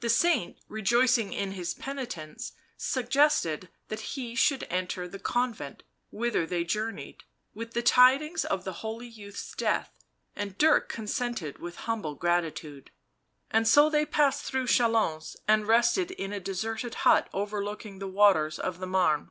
[0.00, 6.64] The saint, rejoicing in his penitence, suggested that he should enter the convent whither they
[6.64, 7.22] journeyed
[7.54, 9.92] with the tidings of the holy youth's death,
[10.34, 12.90] and Dirk consented with humble gratitude.
[13.52, 18.08] And so they passed through Ch&lons, and rested in a deserted hut over looking the
[18.08, 19.30] waters of the Marne.